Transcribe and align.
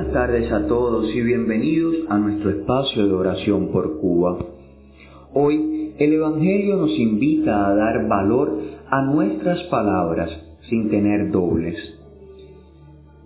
Buenas 0.00 0.14
tardes 0.14 0.50
a 0.50 0.66
todos 0.66 1.14
y 1.14 1.20
bienvenidos 1.20 1.94
a 2.08 2.16
nuestro 2.16 2.48
espacio 2.48 3.06
de 3.06 3.12
oración 3.12 3.68
por 3.68 4.00
Cuba. 4.00 4.38
Hoy 5.34 5.92
el 5.98 6.14
Evangelio 6.14 6.76
nos 6.76 6.98
invita 6.98 7.68
a 7.68 7.74
dar 7.74 8.08
valor 8.08 8.62
a 8.88 9.02
nuestras 9.02 9.62
palabras 9.64 10.30
sin 10.70 10.88
tener 10.88 11.30
dobles. 11.30 11.76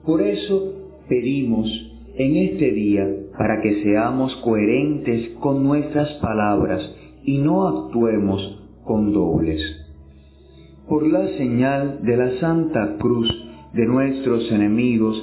Por 0.05 0.21
eso 0.21 0.73
pedimos 1.09 1.69
en 2.17 2.37
este 2.39 2.73
día 2.73 3.09
para 3.39 3.63
que 3.63 3.85
seamos 3.85 4.35
coherentes 4.43 5.29
con 5.39 5.63
nuestras 5.63 6.13
palabras 6.15 6.93
y 7.23 7.39
no 7.39 7.69
actuemos 7.69 8.67
con 8.83 9.13
dobles. 9.13 9.63
Por 10.89 11.07
la 11.07 11.29
señal 11.39 12.01
de 12.03 12.17
la 12.17 12.41
Santa 12.41 12.97
Cruz 12.99 13.31
de 13.75 13.87
nuestros 13.87 14.51
enemigos, 14.51 15.23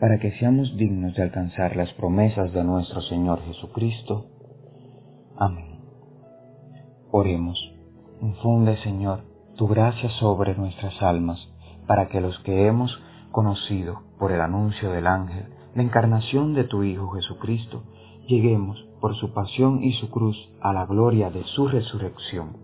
para 0.00 0.18
que 0.18 0.32
seamos 0.32 0.76
dignos 0.76 1.14
de 1.14 1.22
alcanzar 1.22 1.76
las 1.76 1.92
promesas 1.94 2.52
de 2.52 2.64
nuestro 2.64 3.00
Señor 3.02 3.42
Jesucristo. 3.44 4.26
Amén. 5.36 5.80
Oremos. 7.10 7.58
Infunde, 8.20 8.76
Señor, 8.78 9.20
tu 9.56 9.68
gracia 9.68 10.10
sobre 10.10 10.54
nuestras 10.54 11.00
almas, 11.02 11.48
para 11.86 12.08
que 12.08 12.20
los 12.20 12.38
que 12.40 12.66
hemos 12.66 12.98
conocido 13.30 14.02
por 14.18 14.32
el 14.32 14.40
anuncio 14.40 14.90
del 14.90 15.06
ángel 15.06 15.46
la 15.74 15.82
encarnación 15.82 16.54
de 16.54 16.64
tu 16.64 16.84
Hijo 16.84 17.10
Jesucristo, 17.10 17.82
lleguemos 18.28 18.84
por 19.00 19.16
su 19.16 19.32
pasión 19.32 19.82
y 19.82 19.92
su 19.94 20.08
cruz 20.08 20.36
a 20.60 20.72
la 20.72 20.86
gloria 20.86 21.30
de 21.30 21.42
su 21.44 21.66
resurrección. 21.66 22.56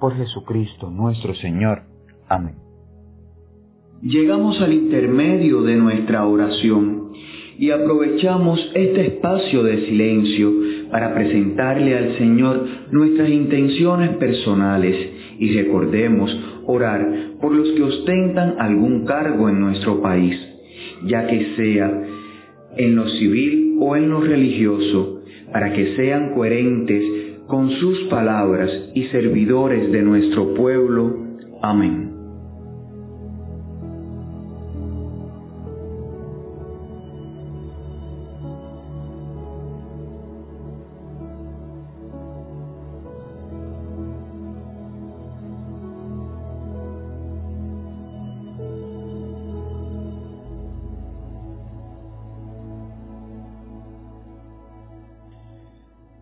Por 0.00 0.16
Jesucristo 0.16 0.90
nuestro 0.90 1.34
Señor. 1.34 1.84
Amén 2.28 2.65
llegamos 4.02 4.60
al 4.60 4.72
intermedio 4.72 5.62
de 5.62 5.76
nuestra 5.76 6.26
oración 6.26 7.12
y 7.58 7.70
aprovechamos 7.70 8.70
este 8.74 9.06
espacio 9.06 9.62
de 9.62 9.86
silencio 9.86 10.52
para 10.90 11.14
presentarle 11.14 11.96
al 11.96 12.18
Señor 12.18 12.66
nuestras 12.90 13.30
intenciones 13.30 14.10
personales 14.16 14.94
y 15.38 15.52
recordemos 15.52 16.36
orar 16.66 17.36
por 17.40 17.52
los 17.52 17.70
que 17.70 17.82
ostentan 17.82 18.56
algún 18.58 19.06
cargo 19.06 19.48
en 19.48 19.60
nuestro 19.60 20.02
país, 20.02 20.38
ya 21.04 21.26
que 21.26 21.54
sea 21.56 22.02
en 22.76 22.94
lo 22.94 23.08
civil 23.08 23.76
o 23.80 23.96
en 23.96 24.10
lo 24.10 24.20
religioso, 24.20 25.22
para 25.52 25.72
que 25.72 25.96
sean 25.96 26.34
coherentes 26.34 27.04
con 27.46 27.70
sus 27.70 28.00
palabras 28.08 28.70
y 28.94 29.04
servidores 29.04 29.90
de 29.92 30.02
nuestro 30.02 30.54
pueblo. 30.54 31.24
Amén. 31.62 32.15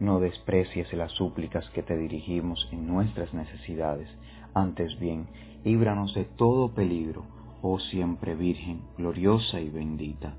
no 0.00 0.18
desprecies 0.18 0.92
las 0.94 1.12
súplicas 1.12 1.68
que 1.70 1.82
te 1.82 1.96
dirigimos 1.96 2.68
en 2.72 2.86
nuestras 2.86 3.32
necesidades, 3.34 4.08
antes 4.54 4.98
bien, 4.98 5.28
líbranos 5.64 6.14
de 6.14 6.24
todo 6.24 6.74
peligro, 6.74 7.24
oh 7.62 7.78
siempre 7.78 8.34
Virgen, 8.34 8.82
gloriosa 8.96 9.60
y 9.60 9.68
bendita. 9.68 10.34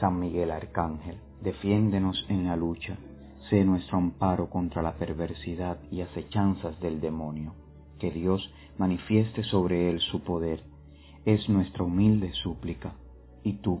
San 0.00 0.18
Miguel 0.18 0.50
Arcángel, 0.50 1.18
defiéndenos 1.42 2.26
en 2.28 2.46
la 2.46 2.56
lucha, 2.56 2.96
sé 3.48 3.64
nuestro 3.64 3.98
amparo 3.98 4.50
contra 4.50 4.82
la 4.82 4.94
perversidad 4.94 5.78
y 5.90 6.00
acechanzas 6.00 6.80
del 6.80 7.00
demonio. 7.00 7.54
Que 7.98 8.10
Dios 8.10 8.50
manifieste 8.78 9.42
sobre 9.44 9.88
él 9.90 10.00
su 10.00 10.20
poder, 10.22 10.64
es 11.24 11.48
nuestra 11.48 11.84
humilde 11.84 12.32
súplica. 12.32 12.94
Y 13.42 13.54
tú, 13.54 13.80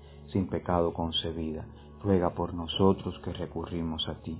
sin 0.31 0.47
pecado 0.47 0.93
concebida, 0.93 1.65
ruega 2.03 2.31
por 2.31 2.53
nosotros 2.53 3.19
que 3.23 3.33
recurrimos 3.33 4.07
a 4.07 4.15
ti. 4.21 4.37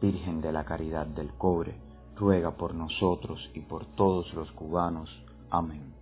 Virgen 0.00 0.40
de 0.40 0.52
la 0.52 0.64
Caridad 0.64 1.06
del 1.06 1.32
Cobre, 1.34 1.74
ruega 2.16 2.52
por 2.52 2.74
nosotros 2.74 3.40
y 3.54 3.60
por 3.60 3.86
todos 3.94 4.32
los 4.34 4.50
cubanos. 4.52 5.10
Amén. 5.50 5.94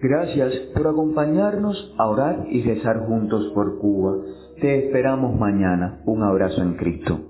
Gracias 0.00 0.54
por 0.74 0.86
acompañarnos 0.86 1.94
a 1.98 2.06
orar 2.06 2.46
y 2.48 2.62
rezar 2.62 3.06
juntos 3.06 3.50
por 3.52 3.78
Cuba. 3.78 4.16
Te 4.60 4.86
esperamos 4.86 5.36
mañana. 5.38 6.00
Un 6.06 6.22
abrazo 6.22 6.62
en 6.62 6.76
Cristo. 6.76 7.27